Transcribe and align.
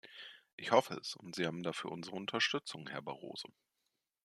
Ich 0.55 0.71
hoffe 0.71 0.95
es 0.95 1.15
und 1.15 1.35
Sie 1.35 1.45
haben 1.45 1.61
dafür 1.61 1.91
unsere 1.91 2.15
Unterstützung, 2.15 2.89
Herr 2.89 3.03
Barroso. 3.03 3.53